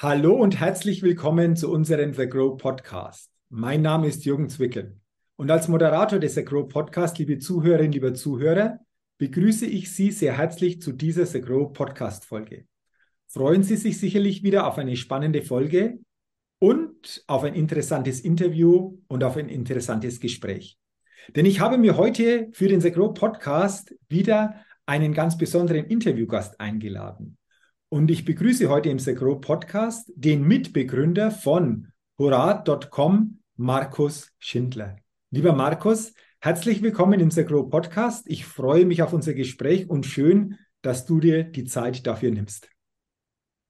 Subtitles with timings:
[0.00, 3.32] Hallo und herzlich willkommen zu unserem The Grow Podcast.
[3.48, 4.96] Mein Name ist Jürgen Zwickel
[5.34, 8.78] und als Moderator des The Grow Podcast, liebe Zuhörerinnen, lieber Zuhörer,
[9.18, 12.66] begrüße ich Sie sehr herzlich zu dieser The Grow Podcast Folge.
[13.26, 15.98] Freuen Sie sich sicherlich wieder auf eine spannende Folge
[16.60, 20.78] und auf ein interessantes Interview und auf ein interessantes Gespräch.
[21.34, 26.60] Denn ich habe mir heute für den The Grow Podcast wieder einen ganz besonderen Interviewgast
[26.60, 27.37] eingeladen.
[27.90, 31.88] Und ich begrüße heute im Segro Podcast den Mitbegründer von
[32.18, 34.96] Horat.com, Markus Schindler.
[35.30, 38.28] Lieber Markus, herzlich willkommen im Segro Podcast.
[38.28, 42.68] Ich freue mich auf unser Gespräch und schön, dass du dir die Zeit dafür nimmst.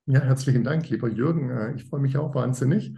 [0.07, 1.51] Ja, herzlichen Dank, lieber Jürgen.
[1.51, 2.97] Äh, ich freue mich auch wahnsinnig.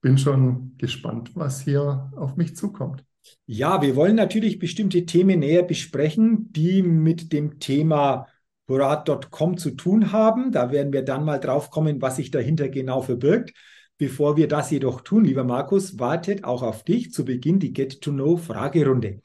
[0.00, 3.04] Bin schon gespannt, was hier auf mich zukommt.
[3.44, 8.26] Ja, wir wollen natürlich bestimmte Themen näher besprechen, die mit dem Thema
[8.72, 10.50] Horat.com zu tun haben.
[10.50, 13.52] Da werden wir dann mal drauf kommen, was sich dahinter genau verbirgt.
[13.98, 19.20] Bevor wir das jedoch tun, lieber Markus, wartet auch auf dich zu Beginn die Get-to-Know-Fragerunde.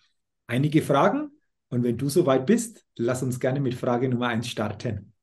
[0.47, 1.31] Einige Fragen
[1.69, 5.13] und wenn du soweit bist, lass uns gerne mit Frage Nummer 1 starten.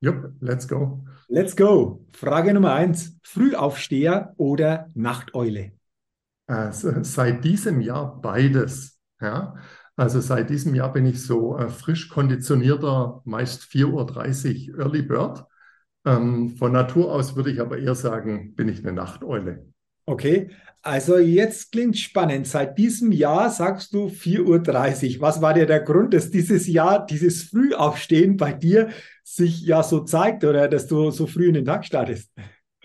[0.00, 1.04] Jupp, let's go.
[1.28, 2.04] Let's go.
[2.12, 3.18] Frage Nummer 1.
[3.22, 5.72] Frühaufsteher oder Nachteule?
[6.46, 8.98] Also, seit diesem Jahr beides.
[9.20, 9.56] Ja?
[9.96, 15.44] Also seit diesem Jahr bin ich so äh, frisch konditionierter, meist 4.30 Uhr Early Bird.
[16.04, 19.66] Ähm, von Natur aus würde ich aber eher sagen, bin ich eine Nachteule.
[20.06, 20.50] Okay,
[20.82, 22.46] also jetzt klingt spannend.
[22.46, 25.22] Seit diesem Jahr sagst du 4.30 Uhr.
[25.22, 28.90] Was war dir der Grund, dass dieses Jahr, dieses Frühaufstehen bei dir
[29.22, 32.30] sich ja so zeigt oder dass du so früh in den Tag startest?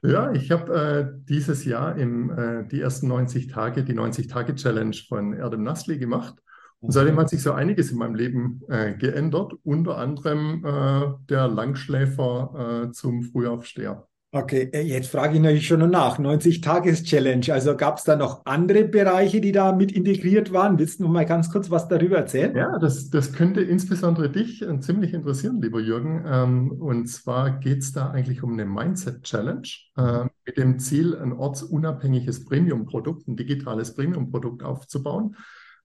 [0.01, 5.33] Ja, ich habe äh, dieses Jahr im, äh, die ersten 90 Tage, die 90-Tage-Challenge von
[5.33, 6.35] Erdem Nasli gemacht.
[6.81, 11.47] Und seitdem hat sich so einiges in meinem Leben äh, geändert, unter anderem äh, der
[11.47, 14.07] Langschläfer äh, zum Frühaufsteher.
[14.31, 16.19] Okay, äh, jetzt frage ich natürlich schon nach.
[16.19, 17.51] 90-Tages-Challenge.
[17.51, 20.77] Also gab es da noch andere Bereiche, die da mit integriert waren?
[20.77, 22.55] Willst du noch mal ganz kurz was darüber erzählen?
[22.55, 26.23] Ja, das, das könnte insbesondere dich äh, ziemlich interessieren, lieber Jürgen.
[26.27, 29.67] Ähm, und zwar geht es da eigentlich um eine Mindset-Challenge
[29.97, 35.35] äh, mit dem Ziel, ein ortsunabhängiges Premium-Produkt, ein digitales Premium-Produkt aufzubauen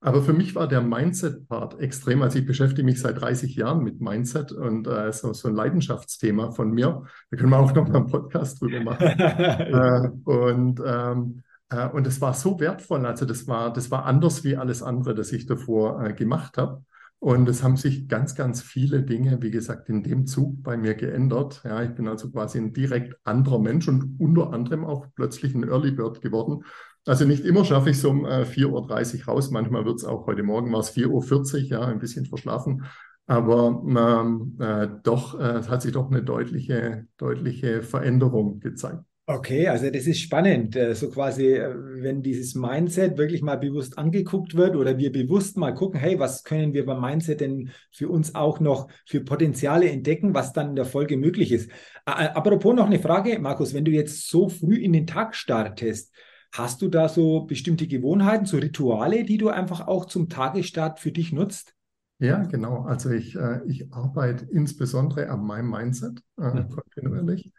[0.05, 2.21] aber für mich war der Mindset-Part extrem.
[2.21, 6.51] Also ich beschäftige mich seit 30 Jahren mit Mindset und äh, so, so ein Leidenschaftsthema
[6.51, 7.05] von mir.
[7.31, 9.07] Da können wir auch noch mal einen Podcast drüber machen.
[9.19, 13.07] äh, und ähm, äh, und es war so wertvoll.
[13.07, 16.85] Also das war, das war anders wie alles andere, das ich davor äh, gemacht habe.
[17.19, 20.95] Und es haben sich ganz, ganz viele Dinge, wie gesagt, in dem Zug bei mir
[20.95, 21.63] geändert.
[21.65, 25.67] Ja, ich bin also quasi ein direkt anderer Mensch und unter anderem auch plötzlich ein
[25.67, 26.63] Early Bird geworden
[27.07, 29.51] also nicht immer schaffe ich es um äh, 4.30 Uhr raus.
[29.51, 32.85] Manchmal wird es auch, heute Morgen war es 4.40 Uhr, ja, ein bisschen verschlafen.
[33.27, 39.03] Aber ähm, äh, doch, äh, hat sich doch eine deutliche, deutliche Veränderung gezeigt.
[39.27, 40.77] Okay, also das ist spannend.
[40.77, 45.57] Äh, so quasi, äh, wenn dieses Mindset wirklich mal bewusst angeguckt wird oder wir bewusst
[45.57, 49.89] mal gucken, hey, was können wir beim Mindset denn für uns auch noch für Potenziale
[49.89, 51.71] entdecken, was dann in der Folge möglich ist.
[52.05, 56.13] Apropos noch eine Frage, Markus, wenn du jetzt so früh in den Tag startest,
[56.55, 61.11] Hast du da so bestimmte Gewohnheiten, so Rituale, die du einfach auch zum Tagesstart für
[61.11, 61.75] dich nutzt?
[62.21, 62.83] Ja, genau.
[62.83, 66.69] Also ich, äh, ich arbeite insbesondere an meinem Mindset äh, mhm.
[66.69, 67.53] kontinuierlich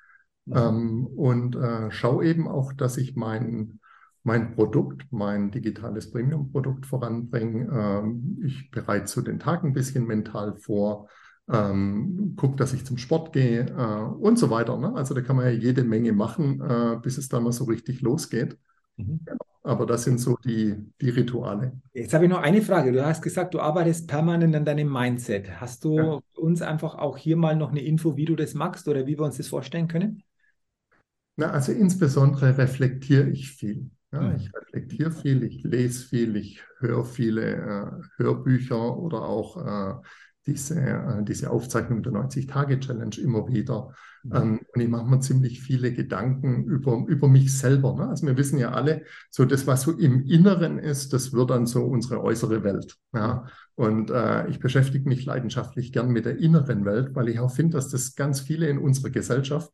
[0.45, 0.55] mhm.
[0.55, 3.81] ähm, und äh, schaue eben auch, dass ich mein,
[4.23, 7.67] mein Produkt, mein digitales Premium-Produkt voranbringe.
[7.69, 11.09] Ähm, ich bereite so den Tag ein bisschen mental vor,
[11.51, 14.77] ähm, gucke, dass ich zum Sport gehe äh, und so weiter.
[14.77, 14.93] Ne?
[14.95, 17.99] Also da kann man ja jede Menge machen, äh, bis es dann mal so richtig
[17.99, 18.57] losgeht.
[18.97, 19.19] Mhm.
[19.63, 21.73] Aber das sind so die, die Rituale.
[21.93, 22.91] Jetzt habe ich noch eine Frage.
[22.91, 25.59] Du hast gesagt, du arbeitest permanent an deinem Mindset.
[25.59, 26.19] Hast du ja.
[26.35, 29.25] uns einfach auch hier mal noch eine Info, wie du das machst oder wie wir
[29.25, 30.21] uns das vorstellen können?
[31.35, 33.89] Na, also insbesondere reflektiere ich viel.
[34.13, 34.35] Ja, mhm.
[34.35, 39.95] Ich reflektiere viel, ich lese viel, ich höre viele äh, Hörbücher oder auch äh,
[40.47, 43.93] diese, äh, diese Aufzeichnung der 90-Tage-Challenge immer wieder.
[44.23, 44.35] Mhm.
[44.35, 47.95] Ähm, und ich mache mir ziemlich viele Gedanken über, über mich selber.
[47.95, 48.09] Ne?
[48.09, 51.65] Also wir wissen ja alle, so das, was so im Inneren ist, das wird dann
[51.65, 52.95] so unsere äußere Welt.
[53.13, 53.47] Ja?
[53.75, 57.77] Und äh, ich beschäftige mich leidenschaftlich gern mit der inneren Welt, weil ich auch finde,
[57.77, 59.71] dass das ganz viele in unserer Gesellschaft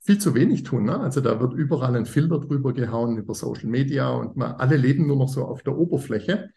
[0.00, 0.84] viel zu wenig tun.
[0.84, 0.98] Ne?
[0.98, 5.06] Also da wird überall ein Filter drüber gehauen über Social Media und man, alle leben
[5.06, 6.50] nur noch so auf der Oberfläche.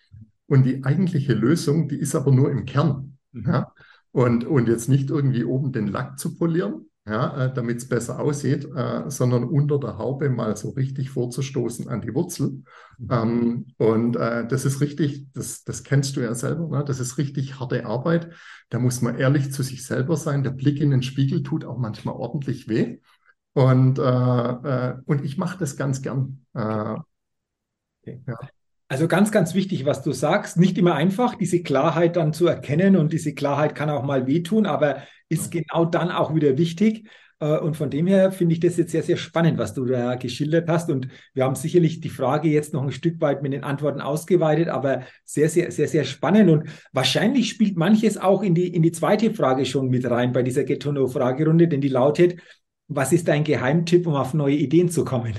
[0.47, 3.10] Und die eigentliche Lösung, die ist aber nur im Kern.
[3.33, 3.73] Ja?
[4.11, 8.19] Und, und jetzt nicht irgendwie oben den Lack zu polieren, ja, äh, damit es besser
[8.19, 12.63] aussieht, äh, sondern unter der Haube mal so richtig vorzustoßen an die Wurzel.
[12.99, 13.07] Mhm.
[13.09, 16.83] Ähm, und äh, das ist richtig, das, das kennst du ja selber, ne?
[16.85, 18.31] das ist richtig harte Arbeit.
[18.69, 20.43] Da muss man ehrlich zu sich selber sein.
[20.43, 22.99] Der Blick in den Spiegel tut auch manchmal ordentlich weh.
[23.53, 26.45] Und, äh, äh, und ich mache das ganz gern.
[26.53, 28.21] Okay.
[28.27, 28.37] ja.
[28.91, 30.57] Also ganz, ganz wichtig, was du sagst.
[30.57, 34.65] Nicht immer einfach, diese Klarheit dann zu erkennen und diese Klarheit kann auch mal wehtun,
[34.65, 35.61] aber ist ja.
[35.61, 37.07] genau dann auch wieder wichtig.
[37.39, 40.15] Äh, und von dem her finde ich das jetzt sehr, sehr spannend, was du da
[40.15, 40.89] geschildert hast.
[40.89, 44.67] Und wir haben sicherlich die Frage jetzt noch ein Stück weit mit den Antworten ausgeweitet,
[44.67, 46.49] aber sehr, sehr, sehr, sehr spannend.
[46.49, 50.43] Und wahrscheinlich spielt manches auch in die, in die zweite Frage schon mit rein bei
[50.43, 52.41] dieser Get to Know Fragerunde, denn die lautet,
[52.89, 55.35] was ist dein Geheimtipp, um auf neue Ideen zu kommen?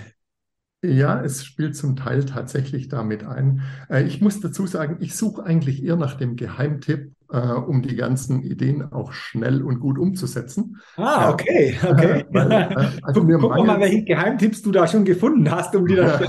[0.85, 3.63] Ja, es spielt zum Teil tatsächlich damit ein.
[3.89, 7.95] Äh, ich muss dazu sagen, ich suche eigentlich eher nach dem Geheimtipp, äh, um die
[7.95, 10.81] ganzen Ideen auch schnell und gut umzusetzen.
[10.97, 12.25] Ah, okay, okay.
[12.31, 15.95] Weil, äh, also guck, guck mal, welche Geheimtipps du da schon gefunden hast, um die
[15.95, 16.21] dann.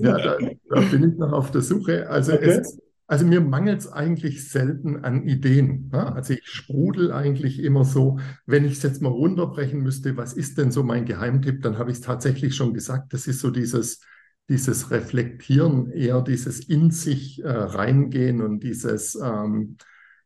[0.00, 0.38] ja, da,
[0.70, 2.10] da, bin ich noch auf der Suche.
[2.10, 2.60] Also okay.
[2.60, 5.90] es, also mir mangelt es eigentlich selten an Ideen.
[5.92, 6.12] Ja?
[6.12, 10.58] Also ich sprudel eigentlich immer so, wenn ich es jetzt mal runterbrechen müsste, was ist
[10.58, 14.02] denn so mein Geheimtipp, dann habe ich es tatsächlich schon gesagt, das ist so dieses,
[14.50, 19.78] dieses Reflektieren, eher dieses in sich äh, reingehen und dieses, ähm,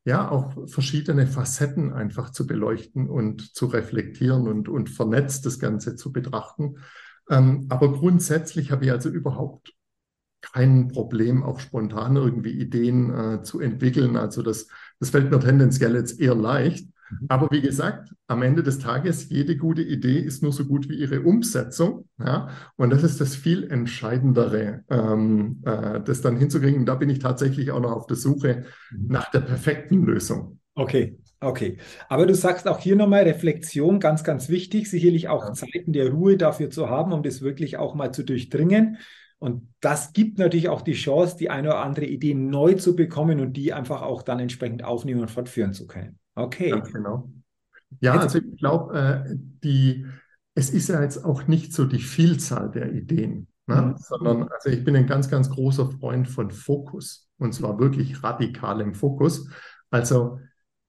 [0.04, 5.94] ja, auch verschiedene Facetten einfach zu beleuchten und zu reflektieren und, und vernetzt das Ganze
[5.94, 6.78] zu betrachten.
[7.30, 9.72] Ähm, aber grundsätzlich habe ich also überhaupt
[10.42, 14.16] kein Problem, auch spontan irgendwie Ideen äh, zu entwickeln.
[14.16, 14.68] Also das,
[15.00, 16.86] das fällt mir tendenziell jetzt eher leicht.
[17.10, 17.26] Mhm.
[17.28, 20.96] Aber wie gesagt, am Ende des Tages, jede gute Idee ist nur so gut wie
[20.96, 22.08] ihre Umsetzung.
[22.18, 22.48] Ja?
[22.76, 26.80] Und das ist das viel Entscheidendere, ähm, äh, das dann hinzukriegen.
[26.80, 29.06] Und da bin ich tatsächlich auch noch auf der Suche mhm.
[29.08, 30.58] nach der perfekten Lösung.
[30.74, 31.78] Okay, okay.
[32.08, 35.52] Aber du sagst auch hier nochmal Reflexion, ganz, ganz wichtig, sicherlich auch ja.
[35.52, 38.96] Zeiten der Ruhe dafür zu haben, um das wirklich auch mal zu durchdringen.
[39.42, 43.40] Und das gibt natürlich auch die Chance, die eine oder andere Idee neu zu bekommen
[43.40, 46.20] und die einfach auch dann entsprechend aufnehmen und fortführen zu können.
[46.36, 46.68] Okay.
[46.68, 47.28] Ja, genau.
[47.98, 49.34] Ja, also ich glaube, äh,
[49.64, 50.06] die,
[50.54, 53.82] es ist ja jetzt auch nicht so die Vielzahl der Ideen, ne?
[53.82, 53.94] mhm.
[53.98, 58.94] sondern also ich bin ein ganz, ganz großer Freund von Fokus und zwar wirklich radikalem
[58.94, 59.48] Fokus.
[59.90, 60.38] Also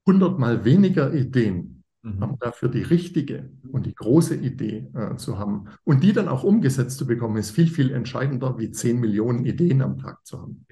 [0.06, 1.73] hundertmal weniger Ideen.
[2.04, 6.44] Aber dafür die richtige und die große Idee äh, zu haben und die dann auch
[6.44, 10.66] umgesetzt zu bekommen, ist viel, viel entscheidender, wie 10 Millionen Ideen am Tag zu haben.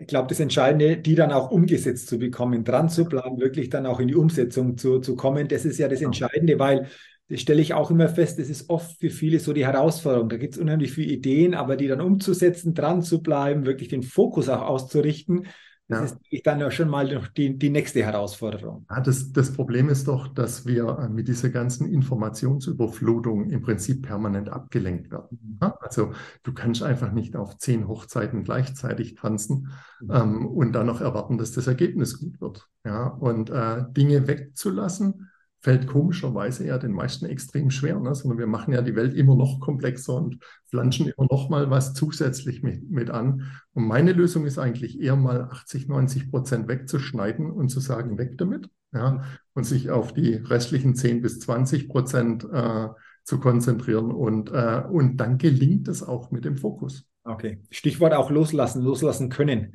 [0.00, 3.86] Ich glaube, das Entscheidende, die dann auch umgesetzt zu bekommen, dran zu bleiben, wirklich dann
[3.86, 6.88] auch in die Umsetzung zu, zu kommen, das ist ja das Entscheidende, weil
[7.28, 10.28] das stelle ich auch immer fest, das ist oft für viele so die Herausforderung.
[10.28, 14.02] Da gibt es unheimlich viele Ideen, aber die dann umzusetzen, dran zu bleiben, wirklich den
[14.02, 15.46] Fokus auch auszurichten,
[15.88, 16.18] das ja.
[16.30, 18.86] ist dann ja schon mal die, die nächste Herausforderung.
[18.90, 24.02] Ja, das, das Problem ist doch, dass wir äh, mit dieser ganzen Informationsüberflutung im Prinzip
[24.02, 25.38] permanent abgelenkt werden.
[25.40, 25.58] Mhm.
[25.62, 26.12] Ja, also
[26.42, 29.68] du kannst einfach nicht auf zehn Hochzeiten gleichzeitig tanzen
[30.00, 30.10] mhm.
[30.10, 32.66] ähm, und dann noch erwarten, dass das Ergebnis gut wird.
[32.84, 35.30] Ja, und äh, Dinge wegzulassen,
[35.66, 38.14] fällt komischerweise ja den meisten extrem schwer, ne?
[38.14, 40.38] sondern wir machen ja die Welt immer noch komplexer und
[40.70, 43.50] flanschen immer noch mal was zusätzlich mit, mit an.
[43.72, 48.38] Und meine Lösung ist eigentlich eher mal 80, 90 Prozent wegzuschneiden und zu sagen, weg
[48.38, 49.24] damit, ja,
[49.54, 52.86] und sich auf die restlichen 10 bis 20 Prozent äh,
[53.24, 57.08] zu konzentrieren und, äh, und dann gelingt es auch mit dem Fokus.
[57.24, 59.74] Okay, Stichwort auch loslassen, loslassen können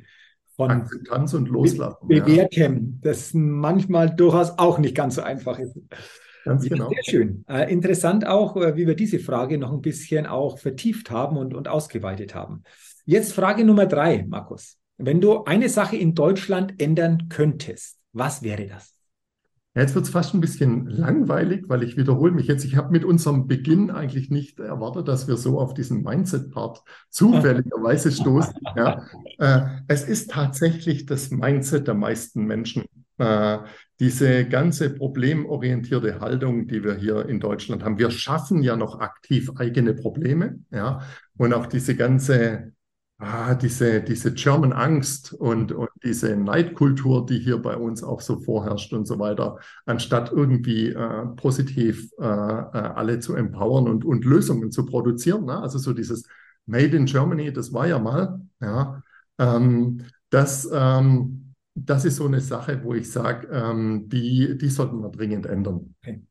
[0.68, 2.08] von Akzeptanz und Loslassen.
[2.08, 3.10] Bewährtem, ja.
[3.10, 5.78] das manchmal durchaus auch nicht ganz so einfach ist.
[6.44, 6.88] Ganz genau.
[6.88, 7.44] Sehr schön.
[7.48, 11.54] Äh, interessant auch, äh, wie wir diese Frage noch ein bisschen auch vertieft haben und,
[11.54, 12.62] und ausgeweitet haben.
[13.04, 14.78] Jetzt Frage Nummer drei, Markus.
[14.98, 18.94] Wenn du eine Sache in Deutschland ändern könntest, was wäre das?
[19.74, 22.64] Jetzt wird es fast ein bisschen langweilig, weil ich wiederhole mich jetzt.
[22.64, 28.12] Ich habe mit unserem Beginn eigentlich nicht erwartet, dass wir so auf diesen Mindset-Part zufälligerweise
[28.12, 28.54] stoßen.
[28.76, 29.06] Ja.
[29.38, 32.84] Äh, es ist tatsächlich das Mindset der meisten Menschen.
[33.16, 33.58] Äh,
[33.98, 37.98] diese ganze problemorientierte Haltung, die wir hier in Deutschland haben.
[37.98, 40.58] Wir schaffen ja noch aktiv eigene Probleme.
[40.70, 41.00] Ja.
[41.38, 42.72] Und auch diese ganze
[43.22, 48.40] ah, diese, diese German Angst und, und diese Neidkultur, die hier bei uns auch so
[48.40, 54.24] vorherrscht und so weiter, anstatt irgendwie äh, positiv äh, äh, alle zu empowern und, und
[54.24, 55.44] Lösungen zu produzieren.
[55.44, 55.58] Ne?
[55.58, 56.26] Also so dieses
[56.66, 59.02] Made in Germany, das war ja mal, ja,
[59.38, 65.00] ähm, das, ähm, das ist so eine Sache, wo ich sage, ähm, die, die sollten
[65.00, 65.94] wir dringend ändern.
[66.02, 66.22] Okay.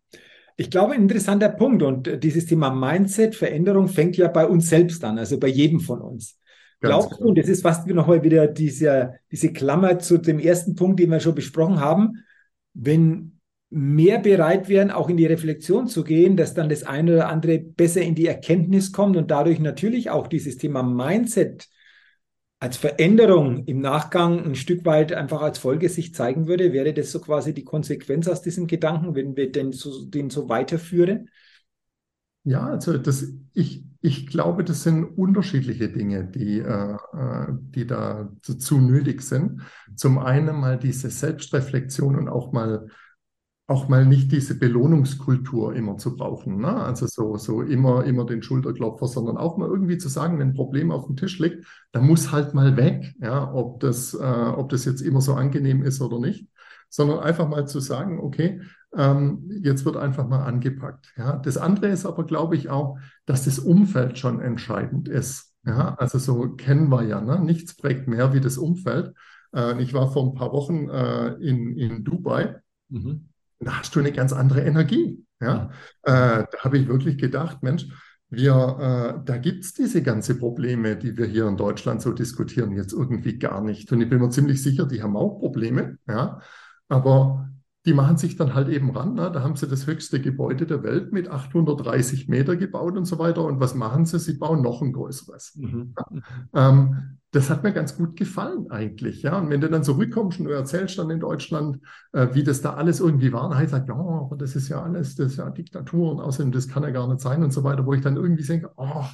[0.58, 5.04] Ich glaube, ein interessanter Punkt und dieses Thema Mindset, Veränderung fängt ja bei uns selbst
[5.04, 6.41] an, also bei jedem von uns.
[6.82, 11.00] Glaubst du, und das ist fast nochmal wieder diese, diese Klammer zu dem ersten Punkt,
[11.00, 12.24] den wir schon besprochen haben,
[12.74, 17.30] wenn mehr bereit wären, auch in die Reflexion zu gehen, dass dann das eine oder
[17.30, 21.70] andere besser in die Erkenntnis kommt und dadurch natürlich auch dieses Thema Mindset
[22.60, 27.12] als Veränderung im Nachgang ein Stück weit einfach als Folge sich zeigen würde, wäre das
[27.12, 31.30] so quasi die Konsequenz aus diesem Gedanken, wenn wir den so, den so weiterführen?
[32.44, 38.80] Ja, also das, ich, ich glaube, das sind unterschiedliche Dinge, die, äh, äh die dazu
[38.80, 39.62] nötig sind.
[39.96, 42.88] Zum einen mal diese Selbstreflexion und auch mal
[43.72, 46.58] auch mal nicht diese Belohnungskultur immer zu brauchen.
[46.58, 46.76] Ne?
[46.76, 50.54] Also so, so immer, immer den Schulterklopfer, sondern auch mal irgendwie zu sagen, wenn ein
[50.54, 54.68] Problem auf dem Tisch liegt, da muss halt mal weg, ja, ob das, äh, ob
[54.70, 56.50] das jetzt immer so angenehm ist oder nicht,
[56.90, 58.62] sondern einfach mal zu sagen, okay,
[58.94, 61.14] jetzt wird einfach mal angepackt.
[61.16, 61.38] Ja.
[61.38, 65.54] Das andere ist aber, glaube ich, auch, dass das Umfeld schon entscheidend ist.
[65.66, 65.96] Ja.
[65.96, 67.40] Also so kennen wir ja, ne?
[67.40, 69.14] nichts prägt mehr wie das Umfeld.
[69.56, 72.62] Äh, ich war vor ein paar Wochen äh, in, in Dubai.
[72.90, 73.30] Mhm
[73.62, 75.24] da hast du eine ganz andere Energie.
[75.40, 75.70] Ja?
[76.04, 77.88] Äh, da habe ich wirklich gedacht, Mensch,
[78.30, 82.76] wir, äh, da gibt es diese ganzen Probleme, die wir hier in Deutschland so diskutieren,
[82.76, 83.92] jetzt irgendwie gar nicht.
[83.92, 86.40] Und ich bin mir ziemlich sicher, die haben auch Probleme, ja.
[86.88, 87.50] Aber
[87.86, 89.16] die machen sich dann halt eben ran.
[89.16, 89.32] Ne?
[89.32, 93.44] Da haben sie das höchste Gebäude der Welt mit 830 Meter gebaut und so weiter.
[93.44, 94.20] Und was machen sie?
[94.20, 95.56] Sie bauen noch ein größeres.
[95.56, 95.94] Mhm.
[95.98, 96.70] Ja?
[96.70, 99.24] Ähm, das hat mir ganz gut gefallen eigentlich.
[99.24, 99.40] Ja?
[99.40, 101.80] Und wenn du dann zurückkommst und du erzählst dann in Deutschland,
[102.12, 104.84] äh, wie das da alles irgendwie war, dann heißt halt, ja, aber das ist ja
[104.84, 107.64] alles, das ist ja Diktatur und außerdem, das kann ja gar nicht sein und so
[107.64, 109.06] weiter, wo ich dann irgendwie denke, oh,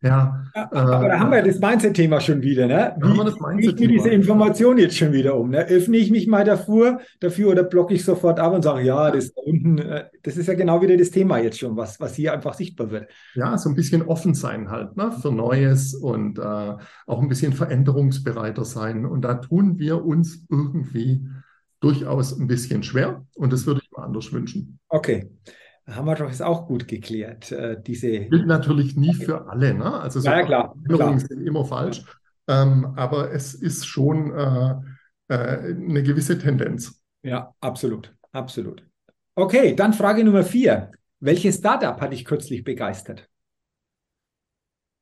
[0.00, 2.66] ja, aber äh, da haben wir das Mindset-Thema schon wieder.
[2.66, 2.94] Ne?
[2.98, 5.50] Wie, wie ich mir diese Information jetzt schon wieder um?
[5.50, 5.66] Ne?
[5.66, 9.32] Öffne ich mich mal dafür, dafür oder blocke ich sofort ab und sage, ja, das
[9.32, 12.32] da unten, äh, das ist ja genau wieder das Thema jetzt schon, was, was hier
[12.32, 13.10] einfach sichtbar wird.
[13.34, 15.12] Ja, so ein bisschen offen sein halt ne?
[15.12, 19.06] für Neues und äh, auch ein bisschen veränderungsbereiter sein.
[19.06, 21.26] Und da tun wir uns irgendwie
[21.80, 24.78] durchaus ein bisschen schwer und das würde ich mir anders wünschen.
[24.88, 25.28] Okay
[25.88, 27.52] haben wir doch jetzt auch gut geklärt.
[27.52, 30.00] Äh, diese gilt natürlich nie für alle, ne?
[30.00, 31.18] Also so ja, klar, klar.
[31.18, 32.04] sind immer falsch,
[32.48, 34.74] ähm, aber es ist schon äh,
[35.28, 37.02] äh, eine gewisse Tendenz.
[37.22, 38.84] Ja, absolut, absolut.
[39.34, 40.92] Okay, dann Frage Nummer vier.
[41.20, 43.28] Welches Startup hat dich kürzlich begeistert?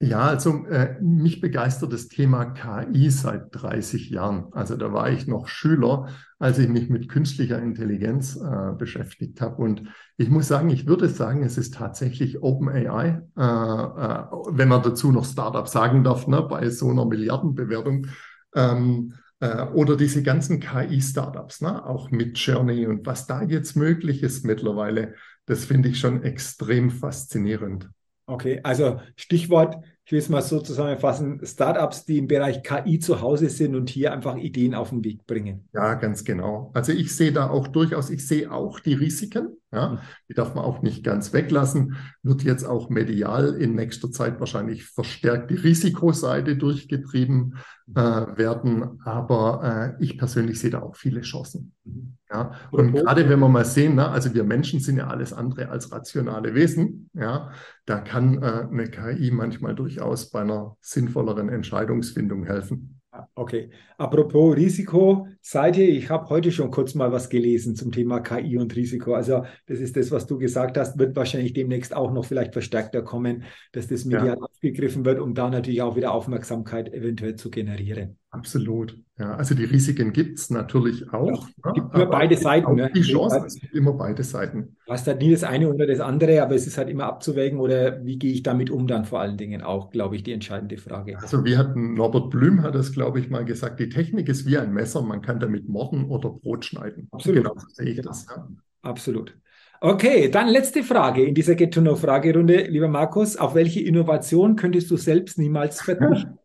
[0.02, 4.46] Ja, also äh, mich begeistert das Thema KI seit 30 Jahren.
[4.52, 9.60] Also da war ich noch Schüler, als ich mich mit künstlicher Intelligenz äh, beschäftigt habe.
[9.60, 9.82] Und
[10.16, 14.24] ich muss sagen, ich würde sagen, es ist tatsächlich OpenAI, äh, äh,
[14.56, 18.06] wenn man dazu noch Startup sagen darf, ne, bei so einer Milliardenbewertung.
[18.54, 24.22] Ähm, äh, oder diese ganzen KI-Startups, ne, auch mit Journey und was da jetzt möglich
[24.22, 25.14] ist mittlerweile,
[25.44, 27.90] das finde ich schon extrem faszinierend.
[28.30, 33.20] Okay, also Stichwort, ich will es mal so zusammenfassen, Startups, die im Bereich KI zu
[33.20, 35.68] Hause sind und hier einfach Ideen auf den Weg bringen.
[35.72, 36.70] Ja, ganz genau.
[36.72, 39.56] Also ich sehe da auch durchaus, ich sehe auch die Risiken.
[39.72, 39.98] Ja, mhm.
[40.28, 41.96] die darf man auch nicht ganz weglassen.
[42.22, 47.56] Wird jetzt auch medial in nächster Zeit wahrscheinlich verstärkt die Risikoseite durchgetrieben
[47.94, 49.00] äh, werden.
[49.04, 51.72] Aber äh, ich persönlich sehe da auch viele Chancen.
[51.84, 52.16] Mhm.
[52.30, 55.68] Ja, und gerade wenn wir mal sehen, ne, also wir Menschen sind ja alles andere
[55.68, 57.50] als rationale Wesen, ja,
[57.86, 62.99] da kann äh, eine KI manchmal durchaus bei einer sinnvolleren Entscheidungsfindung helfen.
[63.34, 63.70] Okay.
[63.98, 68.56] Apropos Risiko, seid ihr, ich habe heute schon kurz mal was gelesen zum Thema KI
[68.56, 69.14] und Risiko.
[69.14, 73.02] Also das ist das, was du gesagt hast, wird wahrscheinlich demnächst auch noch vielleicht verstärkter
[73.02, 74.40] kommen, dass das medial ja.
[74.40, 78.19] aufgegriffen wird, um da natürlich auch wieder Aufmerksamkeit eventuell zu generieren.
[78.32, 78.96] Absolut.
[79.18, 81.48] Ja, also die Risiken gibt es natürlich auch.
[81.64, 81.72] Ja, ne?
[81.74, 82.76] gibt immer beide Seiten.
[82.76, 82.88] Ne?
[82.94, 84.76] Die Chance, es gibt immer beide Seiten.
[84.86, 87.58] Du hast halt nie das eine oder das andere, aber es ist halt immer abzuwägen
[87.58, 90.76] oder wie gehe ich damit um dann vor allen Dingen auch, glaube ich, die entscheidende
[90.76, 91.18] Frage.
[91.18, 94.58] Also wie hat Norbert Blüm hat das, glaube ich, mal gesagt, die Technik ist wie
[94.58, 97.08] ein Messer, man kann damit morden oder Brot schneiden.
[97.10, 97.42] Absolut.
[97.42, 98.10] Genau sehe ich genau.
[98.10, 98.26] das.
[98.28, 98.48] Ja.
[98.82, 99.36] Absolut.
[99.82, 103.36] Okay, dann letzte Frage in dieser Get-to-Know-Fragerunde, lieber Markus.
[103.36, 106.38] Auf welche Innovation könntest du selbst niemals verzichten?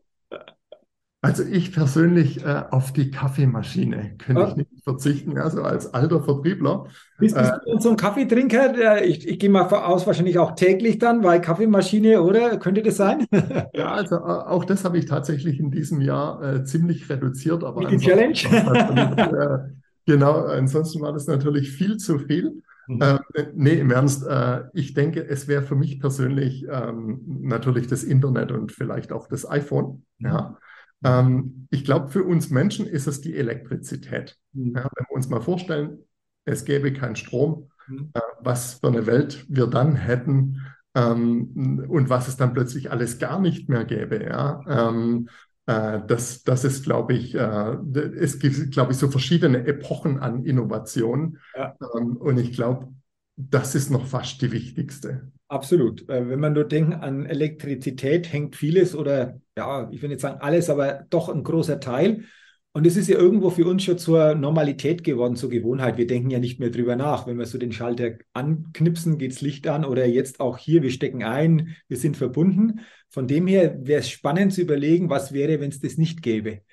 [1.25, 4.49] Also ich persönlich äh, auf die Kaffeemaschine könnte ja.
[4.49, 6.85] ich nicht verzichten, also als alter Vertriebler.
[7.17, 9.03] Bist, bist äh, du so ein Kaffeetrinker?
[9.03, 12.57] Ich, ich gehe mal aus, wahrscheinlich auch täglich dann, weil Kaffeemaschine, oder?
[12.57, 13.25] Könnte das sein?
[13.73, 17.63] ja, also äh, auch das habe ich tatsächlich in diesem Jahr äh, ziemlich reduziert.
[17.63, 18.37] Aber die Challenge?
[18.37, 19.73] äh,
[20.05, 22.61] genau, ansonsten war das natürlich viel zu viel.
[22.87, 23.01] Mhm.
[23.01, 23.17] Äh,
[23.55, 28.51] nee, im Ernst, äh, ich denke, es wäre für mich persönlich ähm, natürlich das Internet
[28.51, 30.03] und vielleicht auch das iPhone.
[30.19, 30.27] Mhm.
[30.27, 30.57] Ja.
[31.03, 34.37] Ähm, ich glaube, für uns Menschen ist es die Elektrizität.
[34.53, 34.75] Mhm.
[34.75, 35.99] Ja, wenn wir uns mal vorstellen,
[36.45, 38.11] es gäbe keinen Strom, mhm.
[38.13, 40.61] äh, was für eine Welt wir dann hätten
[40.95, 44.23] ähm, und was es dann plötzlich alles gar nicht mehr gäbe.
[44.23, 44.61] Ja?
[44.67, 45.29] Ähm,
[45.65, 47.77] äh, das, das ist, glaube ich, äh,
[48.17, 51.39] es gibt, glaube ich, so verschiedene Epochen an Innovation.
[51.55, 51.75] Ja.
[51.95, 52.93] Ähm, und ich glaube,
[53.37, 55.31] das ist noch fast die wichtigste.
[55.47, 56.07] Absolut.
[56.09, 60.41] Äh, wenn man nur denkt an Elektrizität, hängt vieles oder ja, ich will nicht sagen
[60.41, 62.23] alles, aber doch ein großer Teil.
[62.73, 65.97] Und es ist ja irgendwo für uns schon zur Normalität geworden, zur Gewohnheit.
[65.97, 67.25] Wir denken ja nicht mehr drüber nach.
[67.25, 70.89] Wenn wir so den Schalter anknipsen, geht das Licht an oder jetzt auch hier, wir
[70.89, 72.81] stecken ein, wir sind verbunden.
[73.09, 76.63] Von dem her wäre es spannend zu überlegen, was wäre, wenn es das nicht gäbe.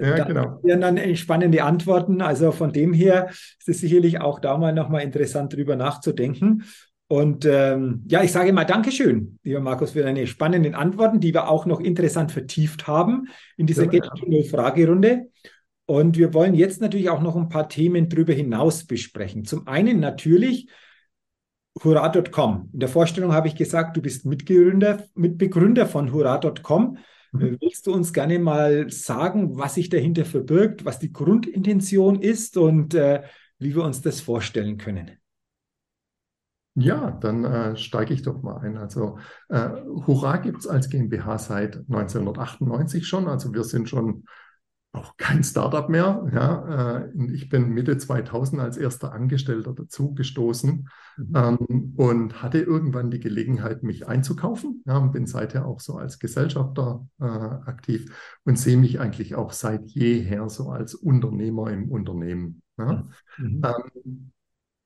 [0.00, 0.60] Ja, da genau.
[0.62, 2.22] wären dann spannende Antworten.
[2.22, 6.64] Also von dem her ist es sicherlich auch da mal nochmal interessant drüber nachzudenken.
[7.08, 11.48] Und ähm, ja, ich sage mal Dankeschön, lieber Markus, für deine spannenden Antworten, die wir
[11.48, 14.42] auch noch interessant vertieft haben in dieser ja, ja.
[14.44, 15.28] Fragerunde.
[15.84, 19.44] Und wir wollen jetzt natürlich auch noch ein paar Themen darüber hinaus besprechen.
[19.44, 20.70] Zum einen natürlich
[21.82, 22.70] Hurra.com.
[22.72, 26.96] In der Vorstellung habe ich gesagt, du bist Mitgründer, Mitbegründer von Hurra.com.
[27.32, 27.58] Mhm.
[27.60, 32.94] Willst du uns gerne mal sagen, was sich dahinter verbirgt, was die Grundintention ist und
[32.94, 33.22] äh,
[33.58, 35.12] wie wir uns das vorstellen können?
[36.74, 38.78] Ja, dann äh, steige ich doch mal ein.
[38.78, 39.18] Also
[39.50, 39.68] äh,
[40.06, 43.28] Hurra gibt es als GmbH seit 1998 schon.
[43.28, 44.24] Also wir sind schon
[44.92, 46.26] auch kein Startup mehr.
[46.32, 51.32] Ja, äh, ich bin Mitte 2000 als erster Angestellter dazugestoßen mhm.
[51.34, 54.82] ähm, und hatte irgendwann die Gelegenheit, mich einzukaufen.
[54.86, 59.52] Ja, und bin seither auch so als Gesellschafter äh, aktiv und sehe mich eigentlich auch
[59.52, 62.62] seit jeher so als Unternehmer im Unternehmen.
[62.76, 63.08] Ja.
[63.38, 63.62] Mhm.
[63.64, 64.32] Ähm,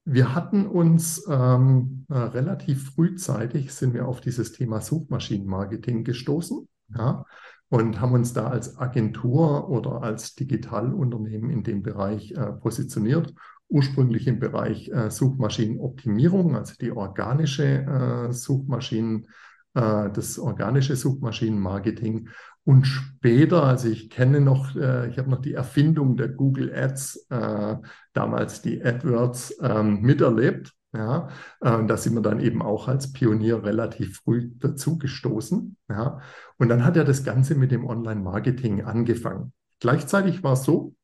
[0.08, 7.24] wir hatten uns ähm, äh, relativ frühzeitig sind wir auf dieses Thema Suchmaschinenmarketing gestoßen ja,
[7.68, 13.34] und haben uns da als Agentur oder als Digitalunternehmen in dem Bereich äh, positioniert.
[13.68, 19.26] Ursprünglich im Bereich äh, Suchmaschinenoptimierung, also die organische äh, Suchmaschinen,
[19.74, 22.28] äh, das organische Suchmaschinenmarketing
[22.66, 27.26] und später, also ich kenne noch, äh, ich habe noch die Erfindung der Google Ads,
[27.30, 27.76] äh,
[28.12, 30.72] damals die AdWords, ähm, miterlebt.
[30.96, 31.28] Ja,
[31.60, 35.76] äh, da sind wir dann eben auch als Pionier relativ früh dazugestoßen.
[35.90, 36.20] Ja,
[36.56, 39.52] und dann hat ja das Ganze mit dem Online-Marketing angefangen.
[39.80, 40.94] Gleichzeitig war es so,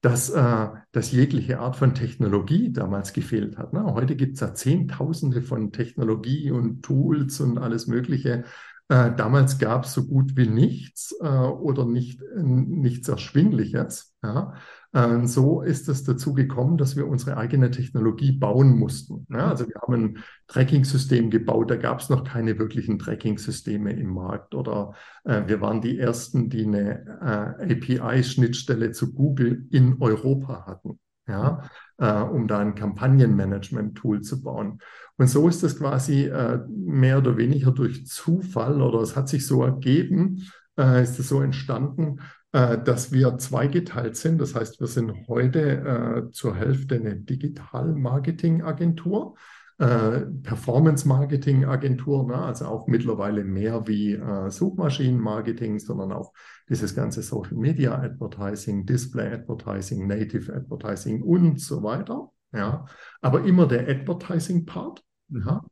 [0.00, 3.74] dass, äh, dass jegliche Art von Technologie damals gefehlt hat.
[3.74, 3.84] Ne?
[3.84, 8.44] Heute gibt es ja Zehntausende von Technologie und Tools und alles Mögliche,
[8.90, 14.16] äh, damals gab es so gut wie nichts äh, oder nicht, nichts Erschwingliches.
[14.20, 14.54] Ja?
[14.92, 19.28] Äh, so ist es dazu gekommen, dass wir unsere eigene Technologie bauen mussten.
[19.30, 19.48] Ja?
[19.48, 24.56] Also wir haben ein Tracking-System gebaut, da gab es noch keine wirklichen Tracking-Systeme im Markt.
[24.56, 30.98] Oder äh, wir waren die Ersten, die eine äh, API-Schnittstelle zu Google in Europa hatten.
[31.30, 31.62] Ja,
[31.98, 34.80] äh, um da ein Kampagnenmanagement-Tool zu bauen.
[35.16, 39.46] Und so ist das quasi äh, mehr oder weniger durch Zufall oder es hat sich
[39.46, 42.20] so ergeben, äh, ist es so entstanden,
[42.52, 44.40] äh, dass wir zweigeteilt sind.
[44.40, 49.36] Das heißt, wir sind heute äh, zur Hälfte eine Digital-Marketing-Agentur.
[49.80, 52.34] Äh, Performance-Marketing-Agentur, ne?
[52.34, 56.34] also auch mittlerweile mehr wie äh, Suchmaschinen-Marketing, sondern auch
[56.68, 62.30] dieses ganze Social-Media-Advertising, Display-Advertising, Native-Advertising und so weiter.
[62.52, 62.84] Ja,
[63.22, 65.02] aber immer der Advertising-Part.
[65.30, 65.62] Ja.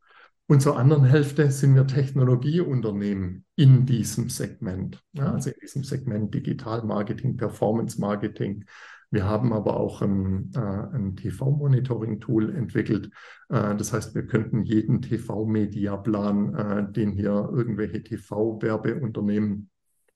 [0.47, 6.33] Und zur anderen Hälfte sind wir Technologieunternehmen in diesem Segment, ja, also in diesem Segment
[6.33, 8.65] Digital Marketing, Performance Marketing.
[9.11, 13.11] Wir haben aber auch ein, äh, ein TV-Monitoring-Tool entwickelt.
[13.49, 19.71] Äh, das heißt, wir könnten jeden TV-Media-Plan, äh, den hier irgendwelche TV-Werbeunternehmen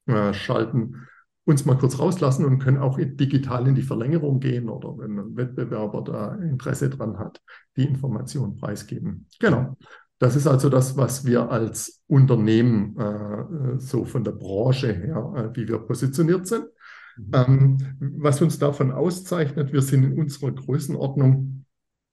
[0.06, 1.06] äh, schalten,
[1.44, 5.36] uns mal kurz rauslassen und können auch digital in die Verlängerung gehen oder wenn ein
[5.36, 7.40] Wettbewerber da Interesse dran hat,
[7.76, 9.26] die Information preisgeben.
[9.40, 9.76] Genau.
[10.18, 15.56] Das ist also das, was wir als Unternehmen äh, so von der Branche her, äh,
[15.56, 16.66] wie wir positioniert sind.
[17.16, 17.30] Mhm.
[17.32, 21.64] Ähm, was uns davon auszeichnet, wir sind in unserer Größenordnung,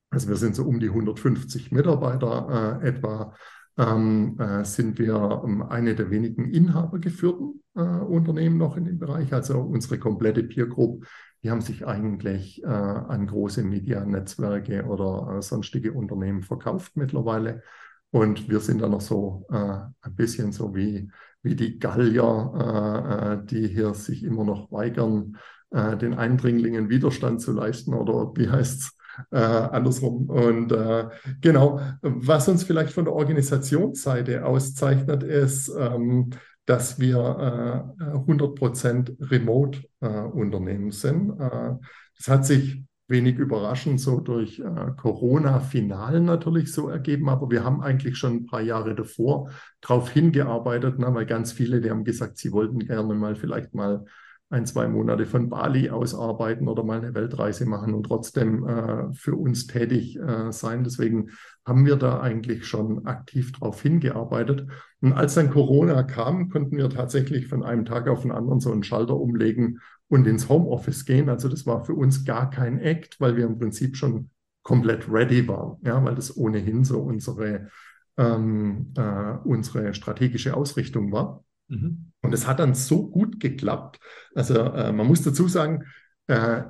[0.09, 3.33] also wir sind so um die 150 Mitarbeiter äh, etwa,
[3.77, 9.33] ähm, äh, sind wir ähm, eine der wenigen inhabergeführten äh, Unternehmen noch in dem Bereich.
[9.33, 11.05] Also unsere komplette Peer Group,
[11.43, 17.63] die haben sich eigentlich äh, an große Medianetzwerke oder äh, sonstige Unternehmen verkauft mittlerweile.
[18.11, 21.09] Und wir sind da noch so äh, ein bisschen so wie,
[21.41, 25.37] wie die Gallier, äh, die hier sich immer noch weigern,
[25.71, 28.97] den Eindringlingen Widerstand zu leisten oder wie heißt es?
[29.31, 30.29] äh, andersrum.
[30.29, 31.07] Und äh,
[31.41, 36.31] genau, was uns vielleicht von der Organisationsseite auszeichnet, ist, ähm,
[36.65, 41.31] dass wir äh, 100% Remote-Unternehmen äh, sind.
[41.39, 41.75] Äh,
[42.17, 47.81] das hat sich wenig überraschend so durch äh, Corona-Final natürlich so ergeben, aber wir haben
[47.81, 49.49] eigentlich schon ein paar Jahre davor
[49.81, 54.05] darauf hingearbeitet, ne, weil ganz viele, die haben gesagt, sie wollten gerne mal vielleicht mal
[54.51, 59.13] ein, zwei Monate von Bali aus arbeiten oder mal eine Weltreise machen und trotzdem äh,
[59.13, 60.83] für uns tätig äh, sein.
[60.83, 61.29] Deswegen
[61.65, 64.65] haben wir da eigentlich schon aktiv darauf hingearbeitet.
[65.01, 68.71] Und als dann Corona kam, konnten wir tatsächlich von einem Tag auf den anderen so
[68.71, 71.29] einen Schalter umlegen und ins Homeoffice gehen.
[71.29, 74.29] Also das war für uns gar kein Act, weil wir im Prinzip schon
[74.63, 77.69] komplett ready waren, ja, weil das ohnehin so unsere,
[78.17, 81.43] ähm, äh, unsere strategische Ausrichtung war.
[81.69, 82.11] Mhm.
[82.21, 83.99] Und es hat dann so gut geklappt.
[84.35, 85.85] Also äh, man muss dazu sagen,
[86.27, 86.63] äh,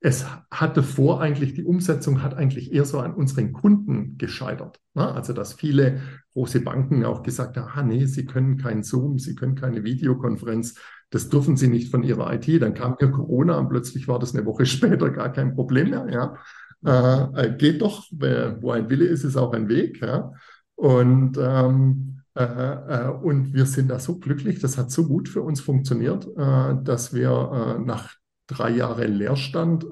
[0.00, 4.78] es hatte vor eigentlich, die Umsetzung hat eigentlich eher so an unseren Kunden gescheitert.
[4.92, 5.10] Ne?
[5.10, 6.02] Also, dass viele
[6.34, 10.74] große Banken auch gesagt haben, ah, nee, sie können kein Zoom, sie können keine Videokonferenz,
[11.14, 12.60] das dürfen sie nicht von ihrer IT.
[12.60, 16.06] Dann kam hier Corona und plötzlich war das eine Woche später gar kein Problem mehr.
[16.10, 17.30] Ja?
[17.36, 20.02] Äh, äh geht doch, wo ein Wille ist, ist auch ein Weg.
[20.02, 20.32] Ja?
[20.74, 25.42] Und, ähm, äh, äh, und wir sind da so glücklich, das hat so gut für
[25.42, 28.14] uns funktioniert, äh, dass wir äh, nach
[28.48, 29.86] drei Jahre Leerstand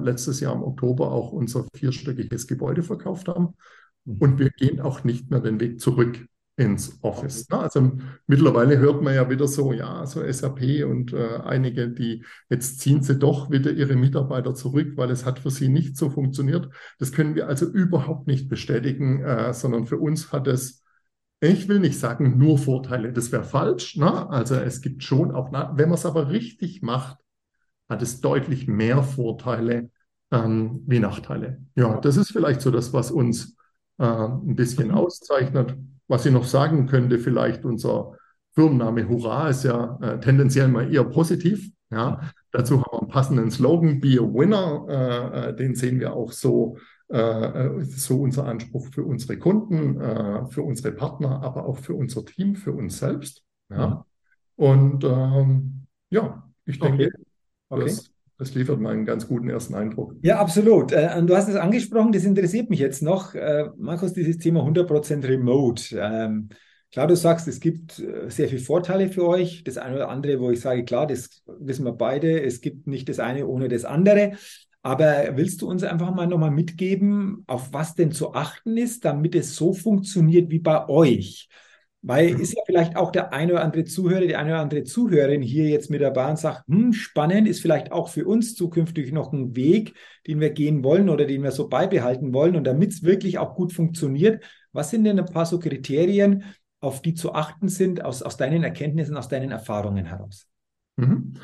[0.00, 3.54] letztes Jahr im Oktober auch unser vierstöckiges Gebäude verkauft haben.
[4.06, 4.16] Mhm.
[4.18, 6.24] Und wir gehen auch nicht mehr den Weg zurück
[6.58, 7.46] ins Office.
[7.48, 7.62] Okay.
[7.62, 7.92] Also
[8.26, 13.00] mittlerweile hört man ja wieder so, ja, so SAP und äh, einige, die jetzt ziehen
[13.00, 16.68] sie doch wieder ihre Mitarbeiter zurück, weil es hat für sie nicht so funktioniert.
[16.98, 20.82] Das können wir also überhaupt nicht bestätigen, äh, sondern für uns hat es,
[21.40, 23.96] ich will nicht sagen nur Vorteile, das wäre falsch.
[23.96, 24.28] Ne?
[24.28, 27.18] Also es gibt schon auch, wenn man es aber richtig macht,
[27.88, 29.90] hat es deutlich mehr Vorteile
[30.32, 31.62] ähm, wie Nachteile.
[31.76, 33.56] Ja, das ist vielleicht so das, was uns
[33.98, 34.94] äh, ein bisschen mhm.
[34.94, 35.76] auszeichnet.
[36.08, 38.12] Was ich noch sagen könnte, vielleicht unser
[38.54, 41.70] Firmenname Hurra ist ja äh, tendenziell mal eher positiv.
[41.90, 44.86] Ja, dazu haben wir einen passenden Slogan, Be a Winner.
[44.88, 46.76] Äh, äh den sehen wir auch so,
[47.08, 49.98] äh, äh, so unser Anspruch für unsere Kunden,
[50.50, 53.44] für unsere Partner, aber auch für unser Team, für uns selbst.
[53.70, 53.88] Ja.
[53.88, 54.04] Mhm.
[54.56, 57.24] Und ähm, ja, ich denke, okay.
[57.70, 57.84] Okay.
[57.84, 60.14] Das, das, liefert mal einen ganz guten ersten Eindruck.
[60.22, 60.92] Ja, absolut.
[60.92, 63.34] Äh, du hast es angesprochen, das interessiert mich jetzt noch.
[63.34, 65.96] Äh, Markus, dieses Thema 100% Remote.
[65.98, 66.48] Ähm,
[66.92, 69.64] klar, du sagst, es gibt äh, sehr viele Vorteile für euch.
[69.64, 72.42] Das eine oder andere, wo ich sage, klar, das wissen wir beide.
[72.42, 74.32] Es gibt nicht das eine ohne das andere.
[74.82, 79.34] Aber willst du uns einfach mal nochmal mitgeben, auf was denn zu achten ist, damit
[79.34, 81.48] es so funktioniert wie bei euch?
[82.00, 85.42] Weil ist ja vielleicht auch der eine oder andere Zuhörer, die eine oder andere Zuhörerin
[85.42, 89.32] hier jetzt mit dabei und sagt, hm, spannend, ist vielleicht auch für uns zukünftig noch
[89.32, 89.94] ein Weg,
[90.26, 92.54] den wir gehen wollen oder den wir so beibehalten wollen.
[92.54, 96.44] Und damit es wirklich auch gut funktioniert, was sind denn ein paar so Kriterien,
[96.80, 100.46] auf die zu achten sind, aus, aus deinen Erkenntnissen, aus deinen Erfahrungen heraus?
[100.96, 101.34] Mhm.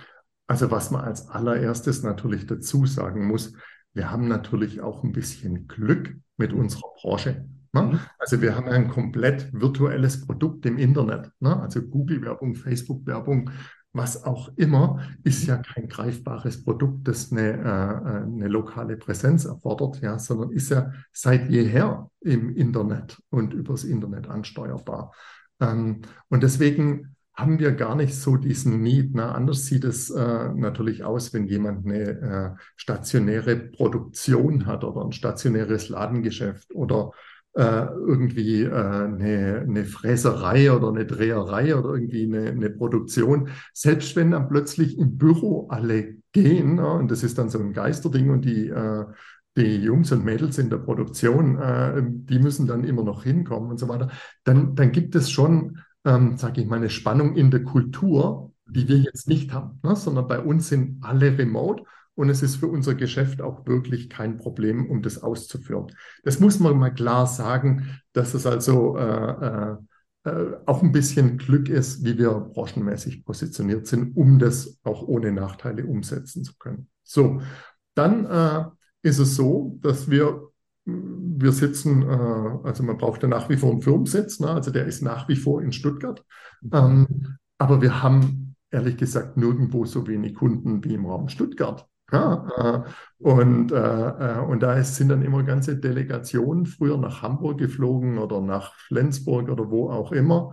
[0.47, 3.55] Also was man als allererstes natürlich dazu sagen muss,
[3.93, 7.49] wir haben natürlich auch ein bisschen Glück mit unserer Branche.
[7.75, 7.83] Ne?
[7.83, 8.01] Mhm.
[8.19, 11.31] Also wir haben ein komplett virtuelles Produkt im Internet.
[11.41, 11.61] Ne?
[11.61, 13.51] Also Google-Werbung, Facebook-Werbung,
[13.93, 20.01] was auch immer, ist ja kein greifbares Produkt, das eine, äh, eine lokale Präsenz erfordert,
[20.03, 25.13] ja, sondern ist ja seit jeher im Internet und übers Internet ansteuerbar.
[25.61, 29.15] Ähm, und deswegen haben wir gar nicht so diesen Need.
[29.15, 29.33] Ne?
[29.33, 35.13] Anders sieht es äh, natürlich aus, wenn jemand eine äh, stationäre Produktion hat oder ein
[35.13, 42.51] stationäres Ladengeschäft oder äh, irgendwie äh, eine, eine Fräserei oder eine Dreherei oder irgendwie eine,
[42.51, 47.49] eine Produktion, selbst wenn dann plötzlich im Büro alle gehen, ja, und das ist dann
[47.49, 49.05] so ein Geisterding und die, äh,
[49.57, 53.79] die Jungs und Mädels in der Produktion, äh, die müssen dann immer noch hinkommen und
[53.79, 54.11] so weiter,
[54.43, 58.89] dann, dann gibt es schon, ähm, sage ich mal, eine Spannung in der Kultur, die
[58.89, 59.95] wir jetzt nicht haben, ne?
[59.95, 61.85] sondern bei uns sind alle remote
[62.15, 65.89] und es ist für unser Geschäft auch wirklich kein Problem, um das auszuführen.
[66.23, 69.03] Das muss man mal klar sagen, dass es also äh,
[69.47, 69.77] äh,
[70.25, 75.33] äh, auch ein bisschen Glück ist, wie wir branchenmäßig positioniert sind, um das auch ohne
[75.33, 76.89] Nachteile umsetzen zu können.
[77.03, 77.41] So,
[77.95, 78.65] dann äh,
[79.03, 80.49] ist es so, dass wir
[80.87, 84.51] wir sitzen, äh, also man braucht ja nach wie vor einen Firmensitz, ne?
[84.51, 86.25] also der ist nach wie vor in Stuttgart.
[86.73, 91.89] Ähm, aber wir haben ehrlich gesagt nirgendwo so wenig Kunden wie im Raum Stuttgart.
[92.13, 97.59] Ja, äh, und, äh, äh, und da sind dann immer ganze Delegationen früher nach Hamburg
[97.59, 100.53] geflogen oder nach Flensburg oder wo auch immer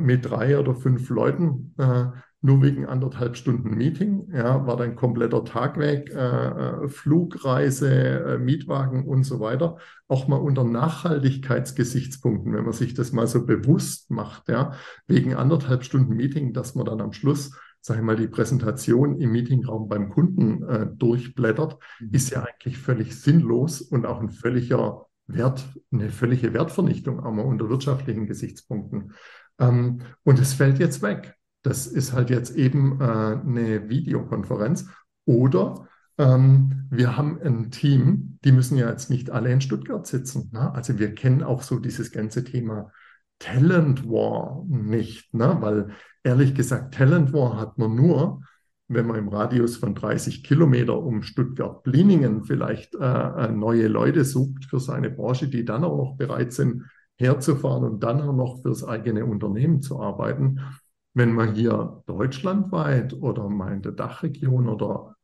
[0.00, 1.72] mit drei oder fünf Leuten,
[2.40, 4.28] nur wegen anderthalb Stunden Meeting.
[4.34, 6.12] Ja, war dann kompletter Tag weg,
[6.88, 9.76] Flugreise, Mietwagen und so weiter.
[10.08, 14.72] Auch mal unter Nachhaltigkeitsgesichtspunkten, wenn man sich das mal so bewusst macht, ja,
[15.06, 17.52] wegen anderthalb Stunden Meeting, dass man dann am Schluss
[17.82, 22.08] sage ich mal, die Präsentation im Meetingraum beim Kunden äh, durchblättert, mhm.
[22.12, 27.42] ist ja eigentlich völlig sinnlos und auch ein völliger Wert, eine völlige Wertvernichtung, auch mal
[27.42, 29.12] unter wirtschaftlichen Gesichtspunkten.
[29.58, 31.34] Ähm, und es fällt jetzt weg.
[31.62, 34.88] Das ist halt jetzt eben äh, eine Videokonferenz
[35.24, 40.50] oder ähm, wir haben ein Team, die müssen ja jetzt nicht alle in Stuttgart sitzen.
[40.52, 40.72] Ne?
[40.72, 42.92] Also wir kennen auch so dieses ganze Thema
[43.38, 45.56] Talent War nicht, ne?
[45.60, 45.90] weil
[46.22, 48.42] ehrlich gesagt, Talent War hat man nur,
[48.88, 54.80] wenn man im Radius von 30 Kilometer um Stuttgart-Bliningen vielleicht äh, neue Leute sucht für
[54.80, 56.84] seine Branche, die dann auch noch bereit sind,
[57.16, 60.60] herzufahren und dann auch noch fürs eigene Unternehmen zu arbeiten.
[61.14, 65.16] Wenn man hier deutschlandweit oder mal in der Dachregion oder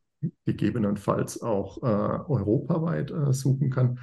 [0.45, 3.99] gegebenenfalls auch äh, europaweit äh, suchen kann,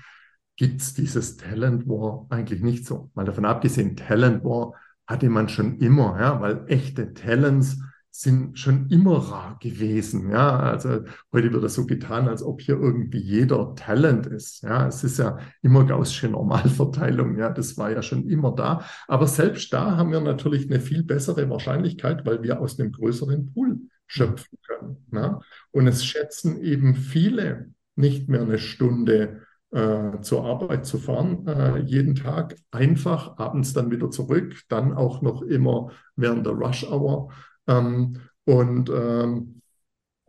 [0.56, 3.10] gibt es dieses Talent War eigentlich nicht so.
[3.14, 4.72] Mal davon abgesehen, Talent War
[5.06, 7.78] hatte man schon immer, ja, weil echte Talents
[8.10, 10.30] sind schon immer rar gewesen.
[10.30, 14.62] Ja, also heute wird das so getan, als ob hier irgendwie jeder Talent ist.
[14.62, 17.36] Ja, es ist ja immer gaußsche Normalverteilung.
[17.36, 18.84] Ja, das war ja schon immer da.
[19.06, 23.52] Aber selbst da haben wir natürlich eine viel bessere Wahrscheinlichkeit, weil wir aus einem größeren
[23.52, 25.06] Pool schöpfen können.
[25.12, 25.40] Ja?
[25.70, 29.42] Und es schätzen eben viele nicht mehr eine Stunde
[29.76, 35.20] äh, zur Arbeit zu fahren, äh, jeden Tag einfach, abends dann wieder zurück, dann auch
[35.20, 37.30] noch immer während der Rush Hour.
[37.66, 39.60] Ähm, und ähm,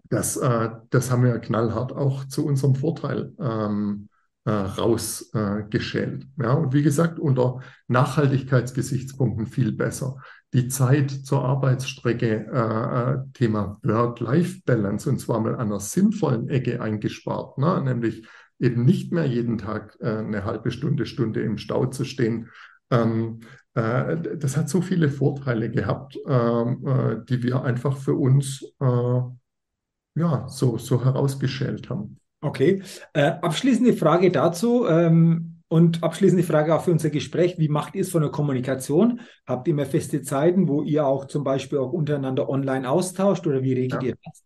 [0.09, 4.09] das, äh, das haben wir knallhart auch zu unserem Vorteil ähm,
[4.43, 6.27] äh, rausgeschält.
[6.37, 10.17] Ja, und wie gesagt, unter Nachhaltigkeitsgesichtspunkten viel besser.
[10.53, 16.81] Die Zeit zur Arbeitsstrecke, äh, äh Thema Work-Life-Balance, und zwar mal an einer sinnvollen Ecke
[16.81, 17.81] eingespart, ne?
[17.81, 18.27] nämlich
[18.59, 22.49] eben nicht mehr jeden Tag äh, eine halbe Stunde, Stunde im Stau zu stehen.
[22.89, 23.41] Ähm,
[23.73, 29.21] äh, das hat so viele Vorteile gehabt, ähm, äh, die wir einfach für uns äh,
[30.15, 32.19] ja, so, so herausgeschält haben.
[32.41, 32.81] Okay.
[33.13, 34.87] Äh, abschließende Frage dazu.
[34.87, 37.57] Ähm und abschließende Frage auch für unser Gespräch.
[37.57, 39.19] Wie macht ihr es von der Kommunikation?
[39.45, 43.63] Habt ihr immer feste Zeiten, wo ihr auch zum Beispiel auch untereinander online austauscht oder
[43.63, 44.09] wie regelt ja.
[44.09, 44.43] ihr das?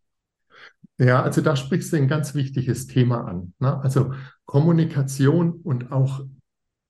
[1.02, 3.54] Ja, also da sprichst du ein ganz wichtiges Thema an.
[3.58, 3.76] Ne?
[3.82, 4.14] Also
[4.46, 6.24] Kommunikation und auch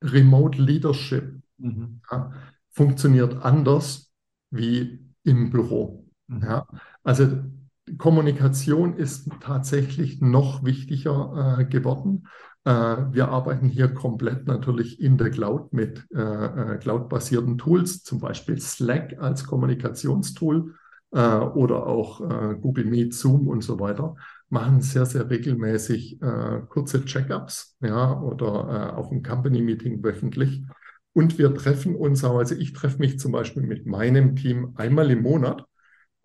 [0.03, 2.01] Remote Leadership mhm.
[2.11, 2.33] ja,
[2.71, 4.11] funktioniert anders
[4.49, 6.09] wie im Büro.
[6.27, 6.41] Mhm.
[6.43, 6.67] Ja?
[7.03, 7.37] Also
[7.97, 12.27] Kommunikation ist tatsächlich noch wichtiger äh, geworden.
[12.65, 18.19] Äh, wir arbeiten hier komplett natürlich in der Cloud mit äh, äh cloud-basierten Tools, zum
[18.19, 20.75] Beispiel Slack als Kommunikationstool
[21.11, 24.15] äh, oder auch äh, Google Meet, Zoom und so weiter,
[24.49, 30.63] machen sehr, sehr regelmäßig äh, kurze Check-ups ja, oder äh, auch ein Company-Meeting wöchentlich.
[31.13, 35.21] Und wir treffen uns, also ich treffe mich zum Beispiel mit meinem Team einmal im
[35.21, 35.65] Monat,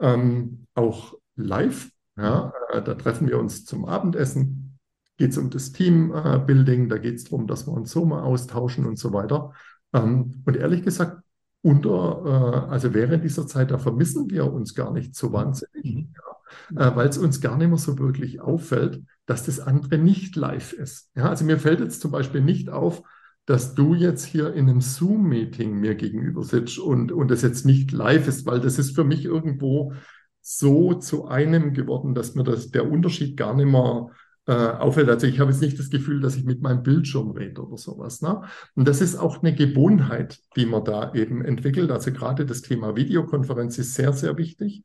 [0.00, 1.90] ähm, auch live.
[2.16, 4.78] Ja, äh, da treffen wir uns zum Abendessen.
[5.18, 8.86] Geht es um das Teambuilding, da geht es darum, dass wir uns so mal austauschen
[8.86, 9.52] und so weiter.
[9.92, 11.22] Ähm, und ehrlich gesagt,
[11.62, 16.14] unter, äh, also während dieser Zeit, da vermissen wir uns gar nicht so wahnsinnig, mhm.
[16.76, 20.36] ja, äh, weil es uns gar nicht mehr so wirklich auffällt, dass das andere nicht
[20.36, 21.10] live ist.
[21.16, 23.02] Ja, also mir fällt jetzt zum Beispiel nicht auf,
[23.46, 27.92] dass du jetzt hier in einem Zoom-Meeting mir gegenüber sitzt und, und das jetzt nicht
[27.92, 29.92] live ist, weil das ist für mich irgendwo
[30.40, 34.10] so zu einem geworden, dass mir das, der Unterschied gar nicht mehr
[34.46, 35.08] äh, auffällt.
[35.08, 38.22] Also ich habe jetzt nicht das Gefühl, dass ich mit meinem Bildschirm rede oder sowas.
[38.22, 38.42] Ne?
[38.74, 41.90] Und das ist auch eine Gewohnheit, die man da eben entwickelt.
[41.90, 44.84] Also gerade das Thema Videokonferenz ist sehr, sehr wichtig.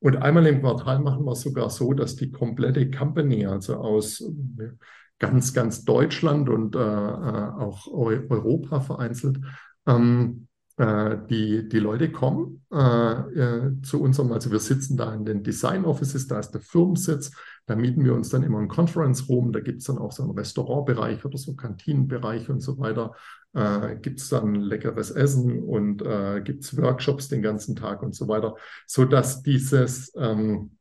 [0.00, 4.20] Und einmal im Quartal machen wir es sogar so, dass die komplette Company, also aus
[4.20, 4.70] äh,
[5.18, 9.38] ganz, ganz Deutschland und äh, äh auch Europa vereinzelt,
[9.86, 10.47] ähm, äh,
[10.78, 15.84] die, die Leute kommen äh, äh, zu unserem, also wir sitzen da in den Design
[15.84, 17.32] Offices, da ist der Firmensitz,
[17.66, 20.22] da mieten wir uns dann immer einen Conference Room, da gibt es dann auch so
[20.22, 23.12] einen Restaurantbereich oder so Kantinenbereich und so weiter.
[23.54, 28.14] Äh, gibt es dann leckeres Essen und äh, gibt es Workshops den ganzen Tag und
[28.14, 28.54] so weiter,
[28.86, 30.76] sodass dieses, ähm,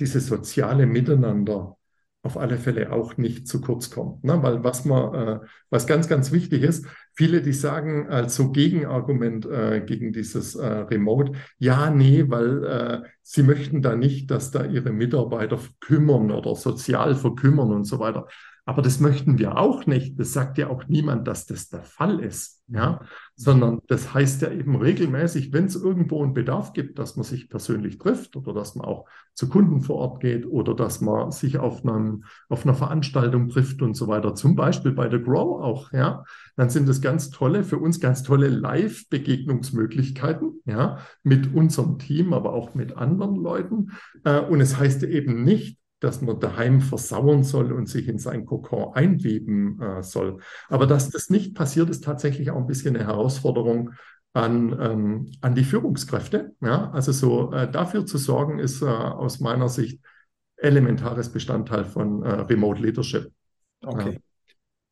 [0.00, 1.77] dieses soziale Miteinander
[2.22, 4.24] auf alle Fälle auch nicht zu kurz kommt.
[4.24, 4.42] Ne?
[4.42, 9.46] Weil was man, äh, was ganz, ganz wichtig ist, viele, die sagen als so Gegenargument
[9.46, 14.64] äh, gegen dieses äh, Remote, ja, nee, weil äh, sie möchten da nicht, dass da
[14.64, 18.26] ihre Mitarbeiter verkümmern oder sozial verkümmern und so weiter.
[18.68, 20.20] Aber das möchten wir auch nicht.
[20.20, 22.62] Das sagt ja auch niemand, dass das der Fall ist.
[22.70, 23.00] Ja,
[23.34, 27.48] sondern das heißt ja eben regelmäßig, wenn es irgendwo einen Bedarf gibt, dass man sich
[27.48, 31.56] persönlich trifft oder dass man auch zu Kunden vor Ort geht oder dass man sich
[31.56, 34.34] auf, einem, auf einer Veranstaltung trifft und so weiter.
[34.34, 35.90] Zum Beispiel bei der Grow auch.
[35.92, 36.24] Ja,
[36.56, 40.60] dann sind das ganz tolle, für uns ganz tolle Live-Begegnungsmöglichkeiten.
[40.66, 43.92] Ja, mit unserem Team, aber auch mit anderen Leuten.
[44.24, 48.46] Äh, und es heißt eben nicht, dass man daheim versauern soll und sich in sein
[48.46, 50.38] Kokon einweben äh, soll.
[50.68, 53.90] Aber dass das nicht passiert, ist tatsächlich auch ein bisschen eine Herausforderung
[54.32, 56.54] an, ähm, an die Führungskräfte.
[56.60, 56.90] Ja?
[56.92, 60.00] Also so äh, dafür zu sorgen, ist äh, aus meiner Sicht
[60.56, 63.30] elementares Bestandteil von äh, Remote Leadership.
[63.84, 64.12] Okay.
[64.12, 64.18] Ja.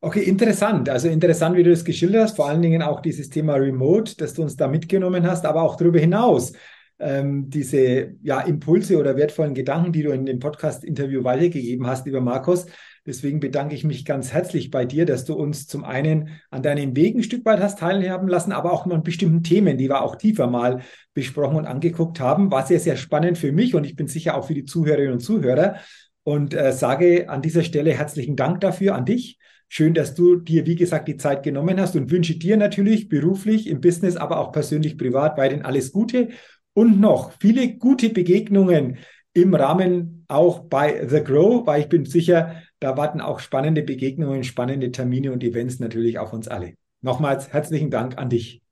[0.01, 0.89] Okay, interessant.
[0.89, 4.35] Also interessant, wie du das geschildert hast, vor allen Dingen auch dieses Thema Remote, dass
[4.35, 6.53] du uns da mitgenommen hast, aber auch darüber hinaus
[6.99, 12.21] ähm, diese ja, Impulse oder wertvollen Gedanken, die du in dem Podcast-Interview weitergegeben hast, lieber
[12.21, 12.67] Markus.
[13.07, 16.97] Deswegen bedanke ich mich ganz herzlich bei dir, dass du uns zum einen an deinem
[16.97, 20.17] Weg ein Stück weit hast teilhaben lassen, aber auch an bestimmten Themen, die wir auch
[20.17, 20.81] tiefer mal
[21.15, 22.51] besprochen und angeguckt haben.
[22.51, 25.21] War sehr, sehr spannend für mich und ich bin sicher auch für die Zuhörerinnen und
[25.21, 25.77] Zuhörer.
[26.25, 29.39] Und äh, sage an dieser Stelle herzlichen Dank dafür an dich.
[29.69, 33.69] Schön, dass du dir, wie gesagt, die Zeit genommen hast und wünsche dir natürlich beruflich,
[33.69, 36.29] im Business, aber auch persönlich, privat weiterhin alles Gute
[36.77, 38.99] und noch viele gute Begegnungen
[39.33, 44.45] im Rahmen auch bei The Grow, weil ich bin sicher, da warten auch spannende Begegnungen,
[44.45, 46.75] spannende Termine und Events natürlich auf uns alle.
[47.01, 48.63] Nochmals herzlichen Dank an dich.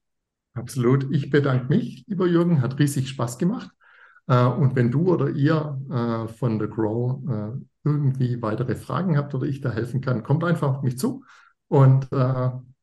[0.53, 1.07] Absolut.
[1.13, 2.61] Ich bedanke mich, lieber Jürgen.
[2.61, 3.71] Hat riesig Spaß gemacht.
[4.27, 9.35] Äh, und wenn du oder ihr äh, von The Grow äh, irgendwie weitere Fragen habt
[9.35, 11.25] oder ich da helfen kann, kommt einfach auf mich zu.
[11.69, 12.09] Und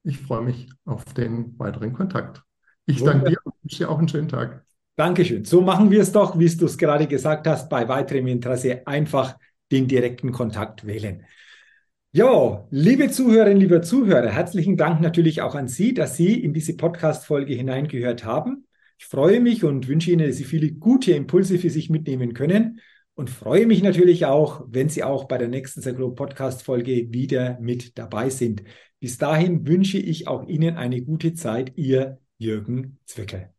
[0.04, 2.44] ich freue mich auf den weiteren Kontakt.
[2.86, 4.66] Ich danke dir und wünsche dir auch einen schönen Tag.
[4.96, 5.46] Dankeschön.
[5.46, 9.38] So machen wir es doch, wie du es gerade gesagt hast, bei weiterem Interesse einfach
[9.72, 11.26] den direkten Kontakt wählen.
[12.14, 16.76] Ja, liebe Zuhörerinnen, lieber Zuhörer, herzlichen Dank natürlich auch an Sie, dass Sie in diese
[16.76, 18.68] Podcast-Folge hineingehört haben.
[19.00, 22.82] Ich freue mich und wünsche Ihnen, dass Sie viele gute Impulse für sich mitnehmen können
[23.16, 27.58] und freue mich natürlich auch, wenn Sie auch bei der nächsten Sagro Podcast Folge wieder
[27.62, 28.64] mit dabei sind.
[29.00, 33.54] Bis dahin wünsche ich auch Ihnen eine gute Zeit, Ihr Jürgen Zwickel.